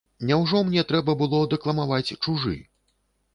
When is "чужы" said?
2.23-2.57